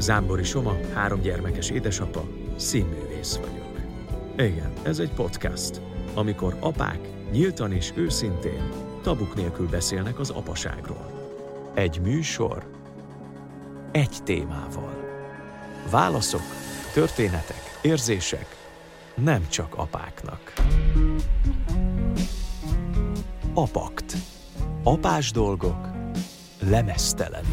[0.00, 2.24] Zámbori Soma, három gyermekes édesapa,
[2.56, 3.80] színművész vagyok.
[4.36, 5.80] Igen, ez egy podcast,
[6.14, 6.98] amikor apák
[7.32, 8.70] nyíltan és őszintén,
[9.02, 11.10] tabuk nélkül beszélnek az apaságról.
[11.74, 12.70] Egy műsor,
[13.92, 14.94] egy témával.
[15.90, 16.44] Válaszok,
[16.92, 18.46] történetek, érzések,
[19.14, 20.52] nem csak apáknak.
[23.54, 24.16] Apakt.
[24.82, 25.88] Apás dolgok
[26.60, 27.49] lemesztelenítve.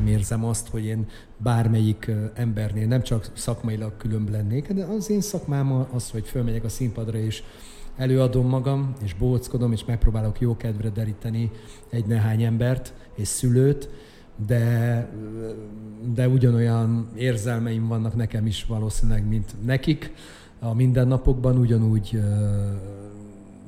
[0.00, 5.20] Nem érzem azt, hogy én bármelyik embernél nem csak szakmailag különb lennék, de az én
[5.20, 7.42] szakmám az, hogy fölmegyek a színpadra és
[7.96, 11.50] előadom magam, és bóckodom, és megpróbálok jó kedvre deríteni
[11.90, 13.88] egy nehány embert és szülőt,
[14.46, 15.08] de,
[16.14, 20.12] de ugyanolyan érzelmeim vannak nekem is valószínűleg, mint nekik.
[20.58, 22.20] A mindennapokban ugyanúgy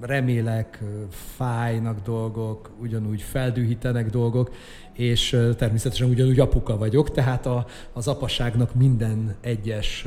[0.00, 4.50] remélek, fájnak dolgok, ugyanúgy feldühítenek dolgok,
[4.92, 10.06] és természetesen ugyanúgy apuka vagyok, tehát a, az apaságnak minden egyes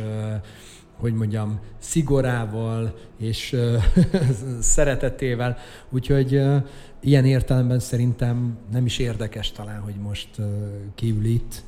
[1.00, 3.56] hogy mondjam, szigorával és
[4.60, 5.58] szeretetével.
[5.90, 6.42] Úgyhogy
[7.00, 10.30] ilyen értelemben szerintem nem is érdekes talán, hogy most
[10.96, 11.64] kiül itt.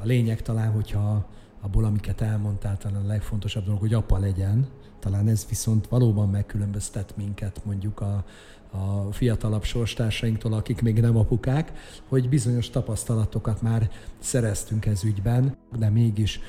[0.00, 1.28] A lényeg talán, hogyha
[1.64, 4.66] abból, amiket elmondtál, talán a legfontosabb dolog, hogy apa legyen.
[4.98, 8.24] Talán ez viszont valóban megkülönböztet minket mondjuk a,
[8.70, 11.72] a fiatalabb sorstársainktól, akik még nem apukák,
[12.08, 16.40] hogy bizonyos tapasztalatokat már szereztünk ez ügyben, de mégis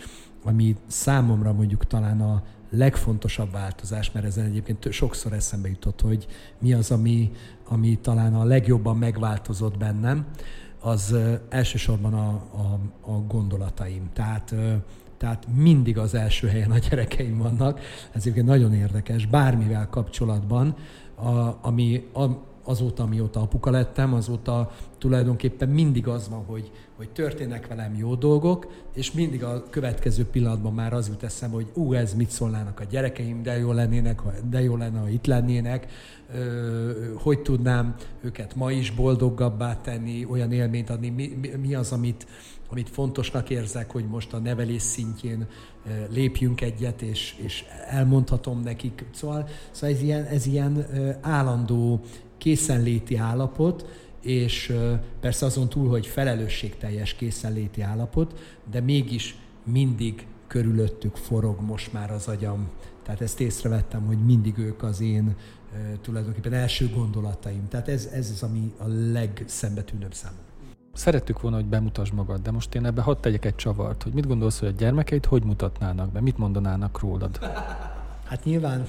[0.43, 6.27] ami számomra mondjuk talán a legfontosabb változás, mert ezen egyébként sokszor eszembe jutott, hogy
[6.59, 7.31] mi az, ami,
[7.67, 10.25] ami talán a legjobban megváltozott bennem,
[10.79, 11.15] az
[11.49, 12.79] elsősorban a, a,
[13.11, 14.09] a gondolataim.
[14.13, 14.55] Tehát,
[15.17, 17.79] tehát mindig az első helyen a gyerekeim vannak.
[18.11, 20.75] Ez egyébként nagyon érdekes, bármivel kapcsolatban,
[21.15, 22.23] a, ami, a,
[22.65, 28.67] azóta, amióta apuka lettem, azóta tulajdonképpen mindig az van, hogy, hogy történnek velem jó dolgok,
[28.93, 32.83] és mindig a következő pillanatban már az jut eszem, hogy ú, ez mit szólnának a
[32.83, 35.87] gyerekeim, de jó lennének, de jó lenne, ha itt lennének,
[37.15, 42.27] hogy tudnám őket ma is boldogabbá tenni, olyan élményt adni, mi, mi az, amit,
[42.69, 45.47] amit fontosnak érzek, hogy most a nevelés szintjén
[46.09, 49.05] lépjünk egyet, és, és elmondhatom nekik.
[49.13, 50.85] Szóval, szóval ez ilyen, ez ilyen
[51.21, 52.01] állandó
[52.45, 53.85] készenléti állapot,
[54.21, 54.73] és
[55.19, 58.39] persze azon túl, hogy felelősségteljes készenléti állapot,
[58.71, 62.69] de mégis mindig körülöttük forog most már az agyam.
[63.03, 65.35] Tehát ezt észrevettem, hogy mindig ők az én
[66.01, 67.67] tulajdonképpen első gondolataim.
[67.67, 70.43] Tehát ez, ez az, ami a legszembetűnőbb számomra.
[70.93, 74.27] Szerettük volna, hogy bemutasd magad, de most én ebbe hadd tegyek egy csavart, hogy mit
[74.27, 77.37] gondolsz, hogy a gyermekeid hogy mutatnának be, mit mondanának rólad?
[78.23, 78.85] Hát nyilván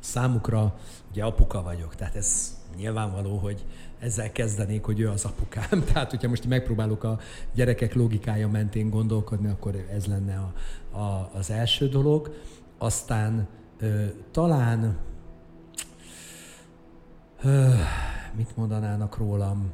[0.00, 0.78] számukra
[1.10, 3.64] ugye apuka vagyok, tehát ez nyilvánvaló, hogy
[3.98, 5.84] ezzel kezdenék, hogy ő az apukám.
[5.92, 7.18] Tehát, hogyha most megpróbálok a
[7.54, 10.52] gyerekek logikája mentén gondolkodni, akkor ez lenne a,
[10.98, 12.34] a, az első dolog.
[12.78, 13.48] Aztán
[13.78, 14.98] ö, talán
[17.42, 17.68] ö,
[18.36, 19.72] mit mondanának rólam?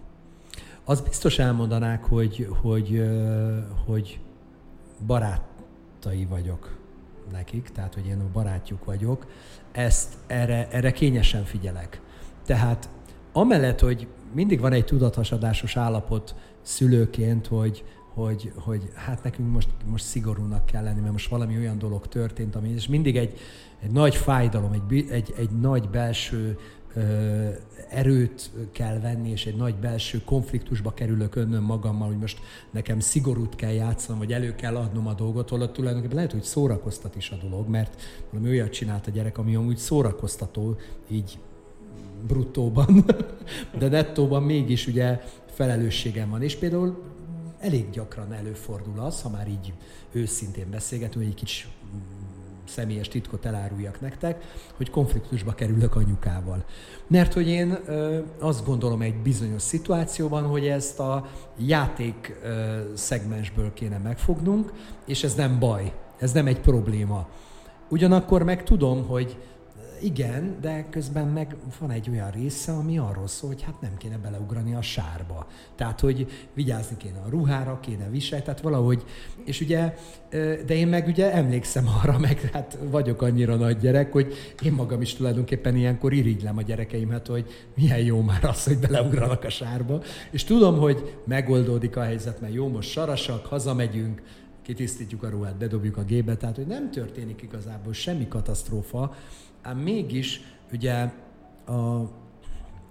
[0.85, 4.21] Az biztos elmondanák, hogy, hogy, ö, hogy
[5.07, 6.84] barátai vagyok
[7.33, 9.27] nekik, tehát hogy én a barátjuk vagyok,
[9.73, 12.01] ezt erre, erre kényesen figyelek.
[12.47, 12.89] Tehát
[13.33, 17.85] amellett, hogy mindig van egy tudathasadásos állapot szülőként, hogy,
[18.15, 22.57] hogy, hogy hát nekünk most, most szigorúnak kell lenni, mert most valami olyan dolog történt,
[22.57, 23.39] ami, és mindig egy,
[23.83, 26.59] egy nagy fájdalom, egy, egy, egy nagy belső
[27.89, 32.39] erőt kell venni, és egy nagy belső konfliktusba kerülök önnön magammal, hogy most
[32.71, 37.17] nekem szigorút kell játszanom, vagy elő kell adnom a dolgot, holott tulajdonképpen lehet, hogy szórakoztat
[37.17, 40.77] is a dolog, mert valami olyat csinált a gyerek, ami amúgy szórakoztató,
[41.11, 41.39] így
[42.27, 43.05] bruttóban,
[43.79, 46.43] de nettóban mégis ugye felelősségem van.
[46.43, 47.03] És például
[47.59, 49.73] elég gyakran előfordul az, ha már így
[50.13, 51.65] őszintén beszélgetünk, hogy egy kicsi
[52.67, 54.45] személyes titkot eláruljak nektek,
[54.77, 56.65] hogy konfliktusba kerülök anyukával.
[57.07, 61.27] Mert hogy én ö, azt gondolom egy bizonyos szituációban, hogy ezt a
[61.59, 64.73] játék ö, szegmensből kéne megfognunk,
[65.07, 67.27] és ez nem baj, ez nem egy probléma.
[67.89, 69.37] Ugyanakkor meg tudom, hogy
[70.05, 74.17] igen, de közben meg van egy olyan része, ami arról szól, hogy hát nem kéne
[74.17, 75.47] beleugrani a sárba.
[75.75, 79.05] Tehát, hogy vigyázni kéne a ruhára, kéne viselni, tehát valahogy,
[79.45, 79.95] és ugye,
[80.67, 85.01] de én meg ugye emlékszem arra, meg hát vagyok annyira nagy gyerek, hogy én magam
[85.01, 90.03] is tulajdonképpen ilyenkor irigylem a gyerekeimet, hogy milyen jó már az, hogy beleugranak a sárba,
[90.31, 94.23] és tudom, hogy megoldódik a helyzet, mert jó, most sarasak, hazamegyünk,
[94.63, 99.15] kitisztítjuk a ruhát, bedobjuk a gépbe, tehát hogy nem történik igazából semmi katasztrófa,
[99.65, 100.41] ám mégis
[100.73, 101.13] ugye
[101.67, 102.11] a,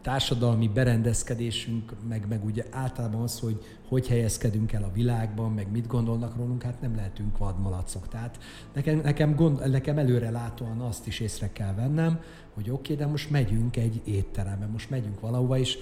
[0.04, 5.88] társadalmi berendezkedésünk, meg, meg ugye általában az, hogy hogy helyezkedünk el a világban, meg mit
[5.88, 8.08] gondolnak rólunk, hát nem lehetünk vadmalacok.
[8.08, 8.38] Tehát
[8.74, 12.20] nekem, nekem, gond, nekem előre látóan azt is észre kell vennem,
[12.54, 15.78] hogy oké, okay, de most megyünk egy étterembe, most megyünk valahova, és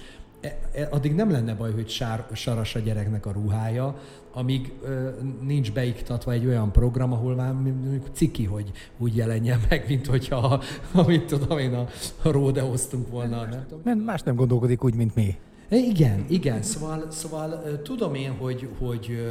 [0.90, 3.96] addig nem lenne baj, hogy sár, saras a gyereknek a ruhája,
[4.32, 5.08] amíg ö,
[5.42, 7.54] nincs beiktatva egy olyan program, ahol már
[8.12, 10.62] ciki, hogy úgy jelenjen meg, mint hogyha,
[10.92, 11.86] amit tudom én, a,
[12.22, 13.44] a ródeoztunk volna.
[13.44, 13.98] Nem tudom.
[13.98, 15.36] Más nem gondolkodik úgy, mint mi.
[15.76, 16.62] Igen, igen.
[16.62, 19.26] Szóval, szóval tudom én, hogy, hogy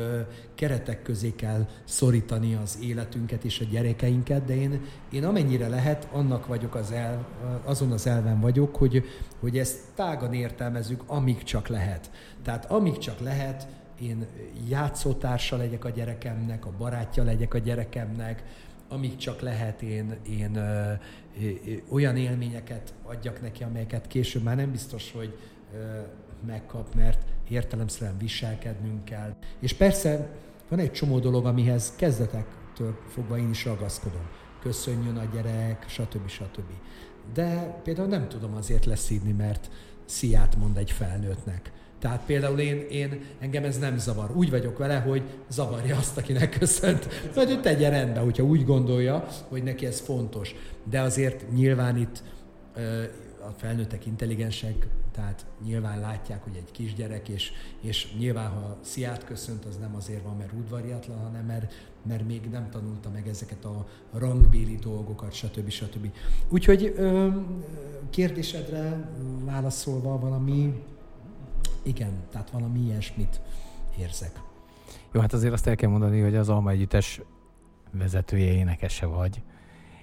[0.56, 6.48] keretek közé kell szorítani az életünket és a gyerekeinket, de én, én amennyire lehet, annak
[6.48, 7.28] vagyok az el,
[7.64, 9.04] azon az elven vagyok, hogy,
[9.40, 12.12] hogy ezt tágan értelmezzük, amíg csak lehet.
[12.44, 13.68] Tehát amíg csak lehet,
[14.02, 14.26] én
[14.70, 18.44] játszótársa legyek a gyerekemnek, a barátja legyek a gyerekemnek,
[18.90, 20.92] amíg csak lehet, én, én ö,
[21.42, 21.50] ö,
[21.90, 25.38] olyan élményeket adjak neki, amelyeket később már nem biztos, hogy
[25.74, 26.02] ö,
[26.46, 29.36] megkap, mert értelemszerűen viselkednünk kell.
[29.60, 30.30] És persze
[30.70, 34.28] van egy csomó dolog, amihez kezdetektől fogva én is ragaszkodom.
[34.62, 36.28] Köszönjön a gyerek, stb.
[36.28, 36.72] stb.
[37.34, 39.70] De például nem tudom azért leszídni, mert
[40.06, 41.72] sziát mond egy felnőttnek.
[42.00, 44.32] Tehát például én, én, engem ez nem zavar.
[44.36, 47.08] Úgy vagyok vele, hogy zavarja azt, akinek köszönt.
[47.34, 50.56] Vagy hogy tegye rendbe, hogyha úgy gondolja, hogy neki ez fontos.
[50.90, 52.24] De azért nyilván itt
[53.48, 59.66] a felnőttek intelligensek, tehát nyilván látják, hogy egy kisgyerek, és, és nyilván, ha sziát köszönt,
[59.66, 61.74] az nem azért van, mert udvariatlan, hanem mert,
[62.08, 65.70] mert még nem tanulta meg ezeket a rangbéli dolgokat, stb.
[65.70, 66.12] stb.
[66.50, 66.96] Úgyhogy
[68.10, 69.10] kérdésedre
[69.44, 70.84] válaszolva valami,
[71.84, 73.42] igen, tehát valami ilyesmit
[74.00, 74.42] érzek.
[75.12, 77.22] Jó, hát azért azt el kell mondani, hogy az Alma Együttes
[77.92, 79.42] vezetője, énekese vagy,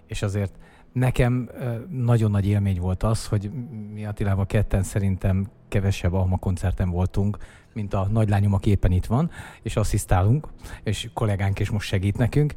[0.06, 0.52] és azért
[0.98, 1.50] Nekem
[1.88, 3.50] nagyon nagy élmény volt az, hogy
[3.92, 7.38] mi Attilával ketten szerintem kevesebb Alma koncerten voltunk,
[7.78, 9.30] mint a nagylányom, aki éppen itt van,
[9.62, 10.48] és asszisztálunk,
[10.82, 12.54] és kollégánk is most segít nekünk.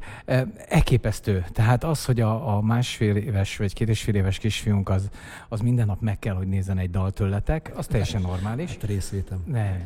[0.68, 1.44] Elképesztő.
[1.52, 5.08] Tehát az, hogy a, a másfél éves vagy két és fél éves kisfiunk az,
[5.48, 8.70] az minden nap meg kell, hogy nézzen egy dal tőletek, az teljesen normális.
[8.70, 9.42] Hát részvétem.
[9.46, 9.82] Nem.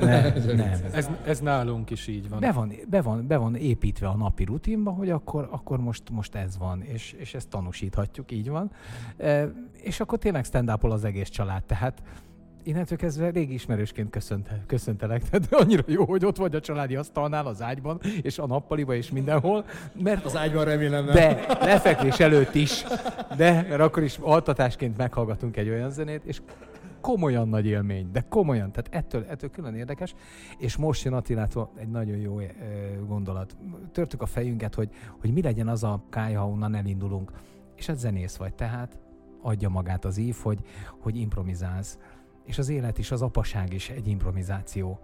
[0.00, 0.80] Nem, nem.
[0.92, 2.40] Ez, ez nálunk is így van.
[2.40, 6.34] Be van, be van, be van építve a napi rutinba, hogy akkor, akkor most, most
[6.34, 8.70] ez van, és, és ezt tanúsíthatjuk, így van.
[9.16, 11.64] E, és akkor tényleg stand az egész család.
[11.64, 12.02] Tehát
[12.66, 15.22] innentől kezdve rég ismerősként köszönt, köszöntelek.
[15.30, 19.10] Tehát annyira jó, hogy ott vagy a családi asztalnál, az ágyban, és a nappaliba, és
[19.10, 19.64] mindenhol.
[20.02, 21.14] Mert az ágyban remélem nem.
[21.14, 22.84] De, lefekvés előtt is.
[23.36, 26.40] De, mert akkor is altatásként meghallgatunk egy olyan zenét, és
[27.00, 30.14] komolyan nagy élmény, de komolyan, tehát ettől, ettől külön érdekes,
[30.58, 32.40] és most jön Attilától egy nagyon jó
[33.06, 33.56] gondolat.
[33.92, 34.88] Törtük a fejünket, hogy,
[35.20, 37.32] hogy mi legyen az a kája, onnan elindulunk,
[37.76, 38.98] és ez zenész vagy, tehát
[39.42, 40.58] adja magát az ív, hogy,
[41.00, 41.98] hogy improvizálsz
[42.46, 44.98] és az élet is, az apaság is egy improvizáció.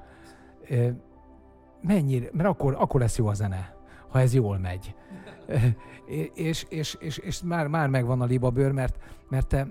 [1.81, 3.77] Mennyire, mert akkor, akkor lesz jó a zene,
[4.09, 4.95] ha ez jól megy.
[6.35, 8.99] és, és, és, és már, már megvan a libabőr, mert,
[9.29, 9.69] mert te,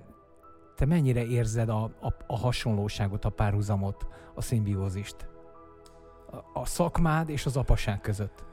[0.75, 5.29] te mennyire érzed a, a, a hasonlóságot, a párhuzamot, a szimbiózist
[6.31, 8.44] a, a szakmád és az apaság között?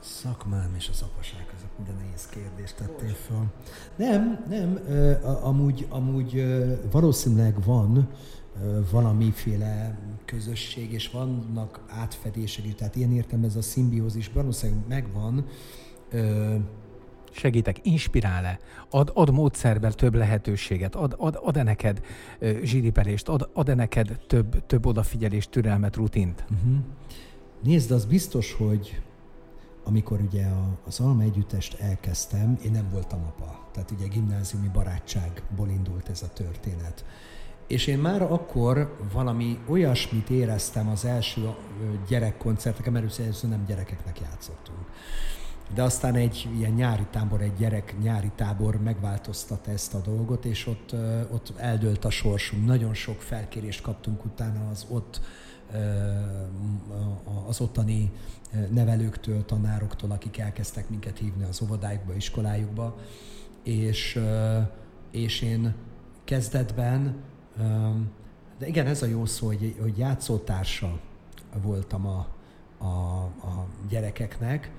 [0.00, 3.52] Szakmám és az apaság között minden nehéz kérdést tettél fel.
[3.96, 4.78] Nem, nem,
[5.42, 6.44] amúgy, amúgy
[6.90, 8.08] valószínűleg van
[8.90, 15.46] valamiféle közösség, és vannak átfedések is, tehát ilyen értem ez a szimbiózis valószínűleg megvan.
[17.30, 18.58] Segítek, inspirál-e?
[18.90, 20.94] Ad, ad módszerben több lehetőséget?
[20.94, 22.00] Ad, ad, ad-e neked
[22.62, 23.28] zsíripelést?
[23.28, 26.44] Ad, ad-e neked több, több odafigyelést, türelmet, rutint?
[26.50, 26.78] Uh-huh.
[27.62, 29.00] Nézd, az biztos, hogy
[29.84, 30.46] amikor ugye
[30.86, 33.68] az Alma Együttest elkezdtem, én nem voltam apa.
[33.72, 37.04] Tehát ugye gimnáziumi barátságból indult ez a történet.
[37.68, 41.54] És én már akkor valami olyasmit éreztem az első
[42.08, 44.78] gyerekkoncerteken, mert először nem gyerekeknek játszottunk.
[45.74, 50.66] De aztán egy ilyen nyári tábor, egy gyerek nyári tábor megváltoztatta ezt a dolgot, és
[50.66, 50.94] ott,
[51.30, 52.66] ott eldőlt a sorsunk.
[52.66, 55.20] Nagyon sok felkérést kaptunk utána az ott
[57.48, 58.12] az ottani
[58.70, 62.98] nevelőktől, tanároktól, akik elkezdtek minket hívni az óvodájukba, iskolájukba,
[63.62, 64.20] és,
[65.10, 65.74] és én
[66.24, 67.16] kezdetben
[68.58, 70.98] de igen, ez a jó szó, hogy, hogy játszótársa
[71.62, 72.26] voltam a,
[72.78, 72.86] a,
[73.24, 74.72] a gyerekeknek,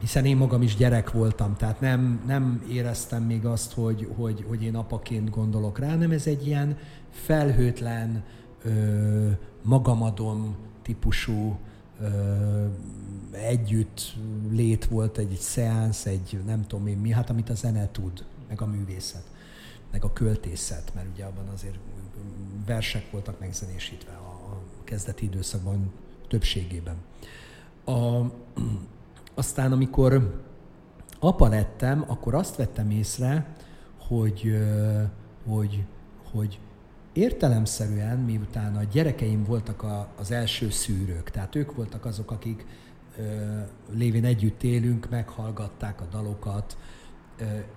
[0.00, 4.62] hiszen én magam is gyerek voltam, tehát nem, nem éreztem még azt, hogy, hogy, hogy
[4.62, 6.78] én apaként gondolok rá, nem ez egy ilyen
[7.10, 8.24] felhőtlen,
[9.62, 11.58] magamadom típusú
[12.00, 12.66] ö,
[13.30, 14.16] együtt
[14.50, 18.24] lét volt, egy, egy szeánsz, egy nem tudom én mi, hát amit a zene tud,
[18.48, 19.33] meg a művészet
[19.94, 21.78] meg a költészet, mert ugye abban azért
[22.66, 25.92] versek voltak megzenésítve a, a kezdeti időszakban
[26.28, 26.96] többségében.
[27.84, 27.92] A,
[29.34, 30.42] aztán amikor
[31.18, 33.54] apa lettem, akkor azt vettem észre,
[33.98, 34.58] hogy,
[35.46, 35.84] hogy,
[36.32, 36.58] hogy
[37.12, 42.66] értelemszerűen, miután a gyerekeim voltak a, az első szűrők, tehát ők voltak azok, akik
[43.92, 46.76] lévén együtt élünk, meghallgatták a dalokat,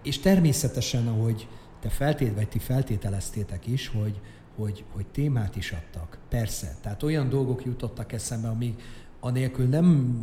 [0.03, 1.47] és természetesen, ahogy
[1.79, 4.21] te feltét, vagy ti feltételeztétek is, hogy,
[4.55, 6.17] hogy, hogy témát is adtak.
[6.29, 8.81] Persze, tehát olyan dolgok jutottak eszembe, amik
[9.19, 10.17] anélkül nem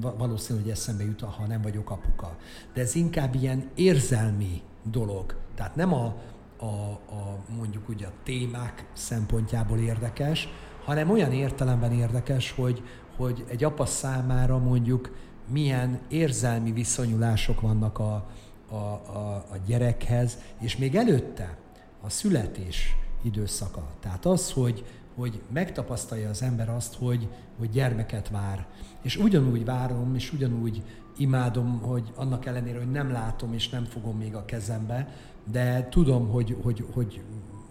[0.00, 2.36] valószínű, hogy eszembe jut, ha nem vagyok apuka.
[2.74, 5.36] De ez inkább ilyen érzelmi dolog.
[5.54, 6.14] Tehát nem a,
[6.56, 10.48] a, a mondjuk ugye a témák szempontjából érdekes,
[10.84, 12.82] hanem olyan értelemben érdekes, hogy,
[13.16, 15.16] hogy egy apa számára mondjuk
[15.52, 18.30] milyen érzelmi viszonyulások vannak a,
[18.70, 21.56] a, a, a gyerekhez, és még előtte
[22.00, 23.86] a születés időszaka.
[24.00, 24.84] Tehát az, hogy,
[25.14, 28.66] hogy megtapasztalja az ember azt, hogy, hogy gyermeket vár.
[29.02, 30.82] És ugyanúgy várom, és ugyanúgy
[31.16, 35.14] imádom, hogy annak ellenére, hogy nem látom, és nem fogom még a kezembe,
[35.50, 37.22] de tudom, hogy, hogy, hogy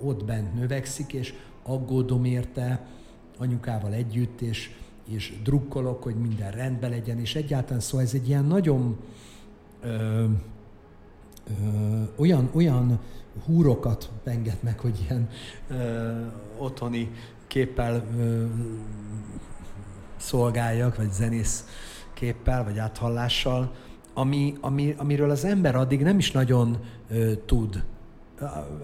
[0.02, 2.88] ott bent növekszik, és aggódom érte
[3.38, 4.72] anyukával együtt, és,
[5.08, 8.98] és drukkolok, hogy minden rendben legyen, és egyáltalán szóval ez egy ilyen nagyon
[9.82, 10.26] ö,
[12.16, 13.00] olyan, olyan
[13.46, 15.30] húrokat enged meg, hogy ilyen
[15.70, 16.12] ö,
[16.58, 17.12] otthoni
[17.48, 18.46] képpel ö,
[20.18, 21.66] szolgáljak, vagy zenész
[22.14, 23.72] képpel, vagy áthallással,
[24.14, 26.78] ami, ami, amiről az ember addig nem is nagyon
[27.10, 27.84] ö, tud.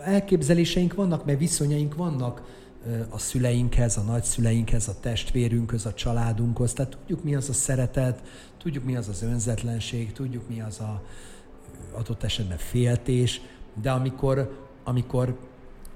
[0.03, 2.41] Elképzeléseink vannak, mert viszonyaink vannak
[2.87, 6.73] ö, a szüleinkhez, a nagyszüleinkhez, a testvérünkhöz, a családunkhoz.
[6.73, 8.23] Tehát tudjuk, mi az a szeretet,
[8.57, 11.01] tudjuk, mi az az önzetlenség, tudjuk, mi az a
[11.93, 13.41] adott esetben féltés,
[13.81, 15.37] de amikor, amikor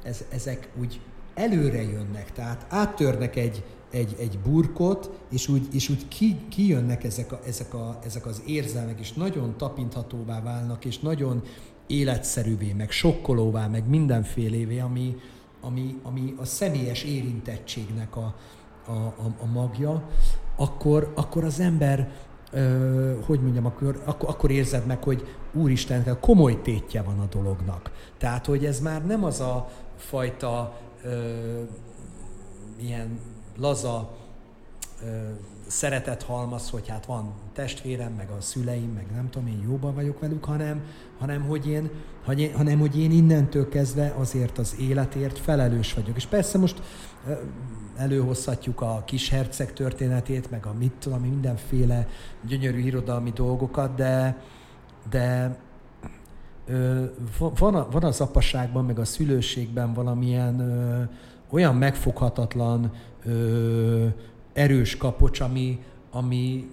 [0.03, 0.99] ez, ezek úgy
[1.33, 7.31] előre jönnek, tehát áttörnek egy, egy, egy burkot, és úgy, és úgy ki, kijönnek ezek,
[7.31, 11.43] a, ezek, a, ezek az érzelmek, és nagyon tapinthatóvá válnak, és nagyon
[11.87, 15.15] életszerűvé, meg sokkolóvá, meg mindenfélévé, ami,
[15.61, 18.35] ami, ami a személyes érintettségnek a,
[18.85, 20.09] a, a, a magja,
[20.55, 22.11] akkor, akkor az ember,
[23.25, 27.91] hogy mondjam, akkor, akkor, akkor érzed meg, hogy Úristen, komoly tétje van a dolognak.
[28.17, 31.61] Tehát, hogy ez már nem az a fajta ö,
[32.79, 33.19] ilyen
[33.57, 34.17] laza
[35.03, 35.29] ö,
[35.69, 40.19] szeretet halmaz, hogy hát van testvérem, meg a szüleim, meg nem tudom, én jóban vagyok
[40.19, 40.83] velük, hanem,
[41.19, 41.89] hanem, hogy én,
[42.53, 46.15] hanem hogy én innentől kezdve azért az életért felelős vagyok.
[46.15, 46.81] És persze most
[47.97, 52.07] előhozhatjuk a kis herceg történetét, meg a mit tudom, mindenféle
[52.47, 54.41] gyönyörű irodalmi dolgokat, de,
[55.09, 55.57] de
[56.67, 57.03] ö,
[57.39, 61.03] van, a, van az apaságban, meg a szülőségben valamilyen ö,
[61.49, 62.91] olyan megfoghatatlan
[63.25, 64.07] ö,
[64.59, 66.71] erős kapocs, ami, ami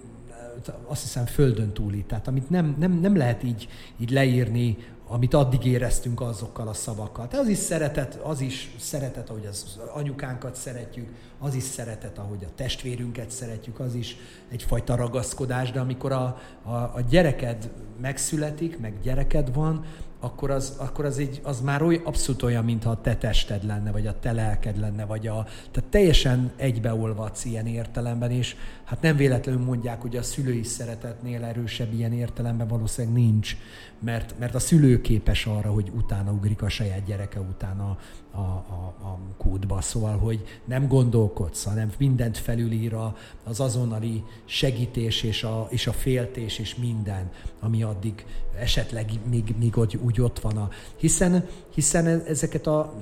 [0.85, 3.67] azt hiszem földön túli, tehát amit nem, nem, nem lehet így,
[3.97, 4.77] így leírni,
[5.07, 7.27] amit addig éreztünk azokkal a szavakkal.
[7.27, 11.07] Tehát az is szeretet, az is szeretet, ahogy az anyukánkat szeretjük,
[11.39, 14.17] az is szeretet, ahogy a testvérünket szeretjük, az is
[14.49, 17.69] egyfajta ragaszkodás, de amikor a, a, a gyereked
[18.01, 19.85] megszületik, meg gyereked van,
[20.19, 23.91] akkor az, akkor az, így, az már oly, abszolút olyan, mintha a te tested lenne,
[23.91, 29.15] vagy a te lelked lenne, vagy a, tehát teljesen egybeolvadsz ilyen értelemben, és hát nem
[29.15, 33.57] véletlenül mondják, hogy a szülői szeretetnél erősebb ilyen értelemben valószínűleg nincs,
[33.99, 37.97] mert, mert a szülő képes arra, hogy utána ugrik a saját gyereke utána
[38.31, 42.95] a, a, a kútba, szóval, hogy nem gondolkodsz, hanem mindent felülír
[43.43, 48.25] az azonnali segítés és a, és a féltés és minden, ami addig
[48.59, 49.75] esetleg még, még
[50.07, 50.57] úgy ott van.
[50.57, 52.93] A, hiszen, hiszen ezeket a...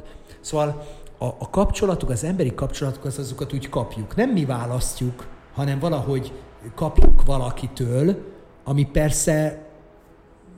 [0.41, 0.85] Szóval
[1.17, 4.15] a, a kapcsolatok, az emberi kapcsolatok, az azokat úgy kapjuk.
[4.15, 6.33] Nem mi választjuk, hanem valahogy
[6.75, 8.33] kapjuk valakitől,
[8.63, 9.65] ami persze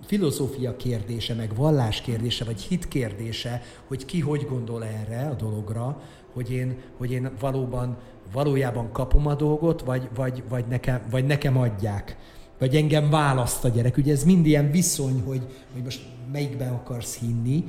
[0.06, 6.02] filozófia kérdése, meg vallás kérdése, vagy hit kérdése, hogy ki hogy gondol erre a dologra,
[6.34, 7.98] hogy én, hogy én valóban,
[8.34, 12.18] valójában kapom a dolgot, vagy, vagy, vagy, nekem, vagy nekem adják.
[12.60, 13.98] Vagy engem választ a gyerek.
[13.98, 15.42] Ugye ez mind ilyen viszony, hogy,
[15.74, 17.64] hogy most melyikben akarsz hinni,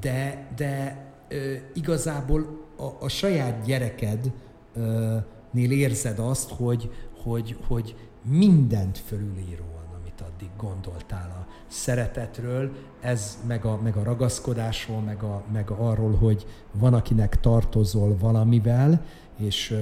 [0.00, 6.90] de, de ö, igazából a, a saját gyerekednél érzed azt, hogy,
[7.22, 9.70] hogy, hogy mindent fölülíró
[10.40, 12.70] addig gondoltál a szeretetről,
[13.00, 19.04] ez meg a, meg a ragaszkodásról, meg, a, meg arról, hogy van, akinek tartozol valamivel,
[19.36, 19.74] és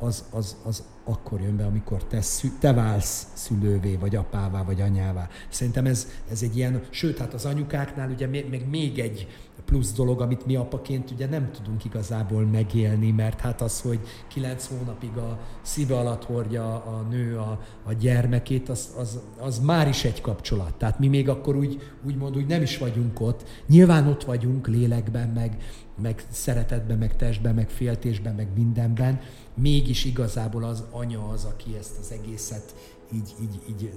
[0.00, 4.80] az, az, az akkor jön be, amikor te, szü, te válsz szülővé, vagy apává, vagy
[4.80, 5.28] anyává.
[5.48, 9.28] Szerintem ez, ez egy ilyen, sőt, hát az anyukáknál ugye még, még egy
[9.70, 14.66] plusz dolog, amit mi apaként ugye nem tudunk igazából megélni, mert hát az, hogy kilenc
[14.66, 20.04] hónapig a szíve alatt hordja a nő a, a gyermekét, az, az, az már is
[20.04, 20.74] egy kapcsolat.
[20.74, 23.48] Tehát mi még akkor úgy, úgymond úgy nem is vagyunk ott.
[23.66, 25.56] Nyilván ott vagyunk lélekben, meg,
[26.02, 29.20] meg szeretetben, meg testben, meg féltésben, meg mindenben,
[29.54, 32.74] mégis igazából az anya az, aki ezt az egészet
[33.14, 33.92] így, így, így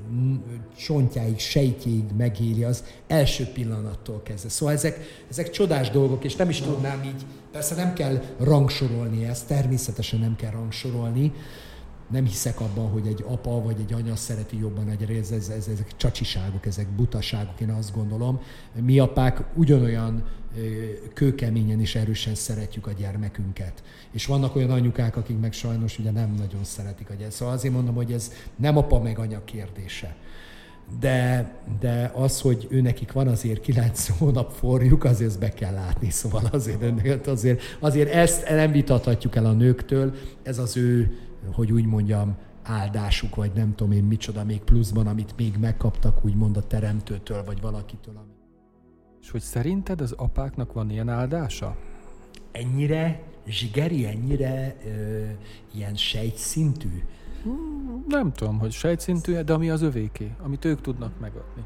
[0.77, 4.49] csontjáig, sejtjéig megéli az első pillanattól kezdve.
[4.49, 9.47] Szóval ezek, ezek csodás dolgok, és nem is tudnám így, persze nem kell rangsorolni ezt,
[9.47, 11.33] természetesen nem kell rangsorolni,
[12.13, 15.67] nem hiszek abban, hogy egy apa vagy egy anya szereti jobban egy rész, ez, ez,
[15.67, 18.39] ezek csacsiságok, ezek butaságok, én azt gondolom.
[18.81, 20.23] Mi apák ugyanolyan
[21.13, 23.83] kőkeményen és erősen szeretjük a gyermekünket.
[24.11, 27.31] És vannak olyan anyukák, akik meg sajnos ugye nem nagyon szeretik a gyermeket.
[27.31, 30.15] Szóval azért mondom, hogy ez nem apa meg anya kérdése.
[30.99, 35.73] De, de az, hogy ő nekik van azért kilenc hónap forjuk, azért ezt be kell
[35.73, 36.09] látni.
[36.09, 41.17] Szóval azért, azért, azért ezt nem vitathatjuk el a nőktől, ez az ő
[41.51, 46.57] hogy úgy mondjam, áldásuk, vagy nem tudom én micsoda még pluszban, amit még megkaptak, úgymond
[46.57, 48.25] a teremtőtől, vagy valakitől.
[49.21, 51.75] És hogy szerinted az apáknak van ilyen áldása?
[52.51, 55.23] Ennyire zsigeri, ennyire ö,
[55.73, 57.03] ilyen sejtszintű?
[58.07, 61.63] Nem tudom, hogy sejtszintű, de ami az övéké, amit ők tudnak megadni.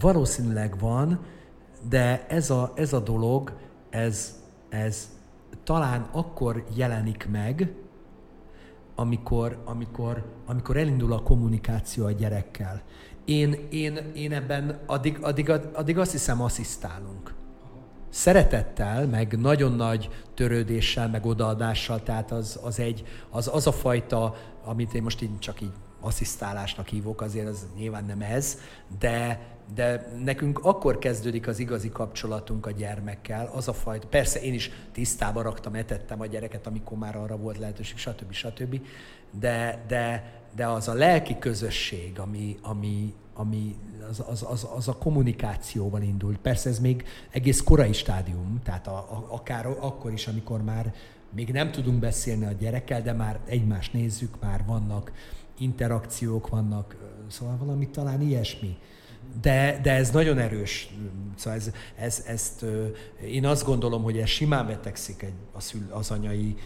[0.00, 1.20] Valószínűleg van,
[1.88, 3.56] de ez a, ez a dolog,
[3.90, 5.18] ez, ez
[5.64, 7.72] talán akkor jelenik meg,
[9.02, 12.82] amikor, amikor, amikor elindul a kommunikáció a gyerekkel.
[13.24, 17.34] Én, én, én ebben addig, addig, addig azt hiszem asszisztálunk.
[18.08, 24.34] Szeretettel, meg nagyon nagy törődéssel, meg odaadással, tehát az, az, egy, az, az a fajta,
[24.64, 28.58] amit én most így csak így asszisztálásnak hívok, azért az nyilván nem ez,
[28.98, 29.40] de,
[29.74, 34.70] de nekünk akkor kezdődik az igazi kapcsolatunk a gyermekkel, az a fajta, persze én is
[34.92, 38.32] tisztába raktam, etettem a gyereket, amikor már arra volt lehetőség, stb.
[38.32, 38.80] stb.
[39.38, 43.76] De, de, de az a lelki közösség, ami, ami, ami
[44.10, 46.38] az, az, az, az a kommunikációval indult.
[46.38, 50.94] Persze ez még egész korai stádium, tehát a, a, akár akkor is, amikor már
[51.34, 55.12] még nem tudunk beszélni a gyerekkel, de már egymást nézzük, már vannak
[55.62, 56.96] interakciók, vannak,
[57.28, 58.76] szóval valami talán ilyesmi
[59.40, 60.94] de, de ez nagyon erős.
[61.36, 62.64] Szóval ez, ez, ezt,
[63.26, 66.56] én azt gondolom, hogy ez simán vetekszik egy, a szül, az anyai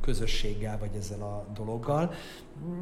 [0.00, 2.12] közösséggel, vagy ezzel a dologgal.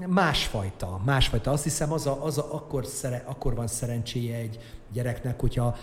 [0.07, 1.51] Másfajta, másfajta.
[1.51, 4.59] Azt hiszem, az, a, az a, akkor, szere, akkor van szerencséje egy
[4.93, 5.77] gyereknek, hogyha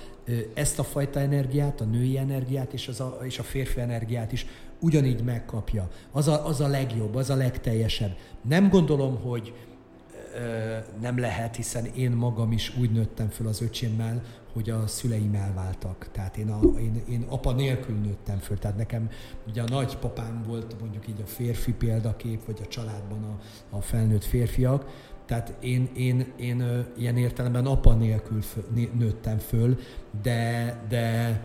[0.54, 4.46] ezt a fajta energiát, a női energiát és, az a, és a férfi energiát is
[4.80, 5.90] ugyanígy megkapja.
[6.12, 8.16] Az a, az a legjobb, az a legteljesebb.
[8.42, 9.54] Nem gondolom, hogy,
[11.02, 16.10] nem lehet, hiszen én magam is úgy nőttem föl az öcsémmel, hogy a szüleim elváltak.
[16.12, 18.58] Tehát én, a, én, én apa nélkül nőttem föl.
[18.58, 19.10] Tehát nekem
[19.48, 23.40] ugye a nagypapám volt mondjuk így a férfi példakép, vagy a családban a,
[23.76, 24.86] a felnőtt férfiak.
[25.26, 28.64] Tehát én, én, én ilyen értelemben apa nélkül föl,
[28.94, 29.78] nőttem föl,
[30.22, 31.42] de, de,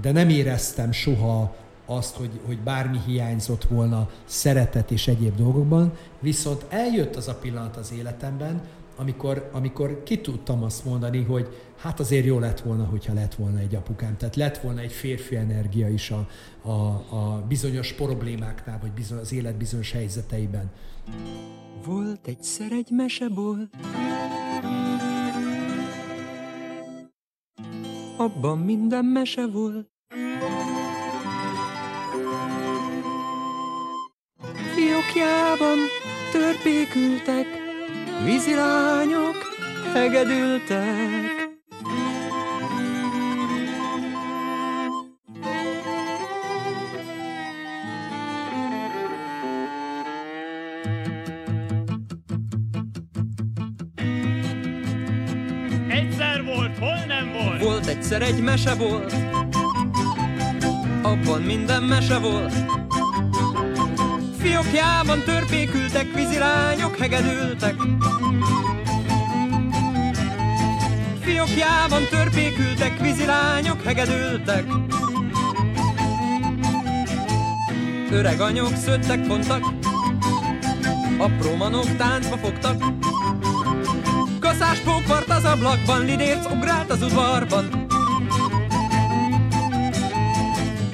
[0.00, 1.56] de nem éreztem soha
[1.90, 7.76] azt, hogy, hogy bármi hiányzott volna szeretet és egyéb dolgokban, viszont eljött az a pillanat
[7.76, 8.60] az életemben,
[8.96, 13.58] amikor, amikor ki tudtam azt mondani, hogy hát azért jó lett volna, hogyha lett volna
[13.58, 14.16] egy apukám.
[14.16, 16.28] Tehát lett volna egy férfi energia is a,
[16.62, 16.70] a,
[17.16, 20.70] a bizonyos problémáknál, vagy bizony, az élet bizonyos helyzeteiben.
[21.84, 23.76] Volt egyszer egy mesebolt,
[28.16, 29.99] abban minden mese volt.
[35.12, 35.78] Fiókjában
[36.32, 37.46] törpékültek,
[38.24, 39.36] vízilányok
[39.92, 41.48] hegedültek.
[55.88, 57.62] Egyszer volt, hol nem volt?
[57.62, 59.14] Volt egyszer egy mese volt,
[61.02, 62.52] abban minden mese volt.
[64.40, 67.74] Fiókjában törpékültek, vízilányok hegedültek.
[71.20, 74.64] Fiókjában törpékültek, vízilányok hegedültek.
[78.10, 79.64] Öreg anyok szöttek, fontak,
[81.18, 82.82] apró manok táncba fogtak.
[84.40, 87.86] Kaszás pókvart az ablakban, lidérc ugrált az udvarban.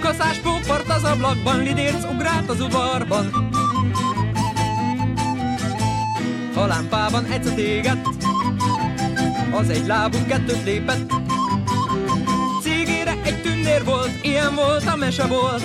[0.00, 0.55] Kaszás pókvart
[0.88, 3.48] az ablakban, lidérc ugrált az udvarban.
[6.54, 8.06] A lámpában egyszer tégett,
[9.52, 11.12] az egy lábú kettőt lépett.
[13.66, 15.62] tündér volt, ilyen volt, a mese volt.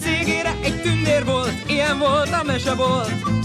[0.00, 3.35] Cégére egy tündér volt, ilyen volt, a mese volt.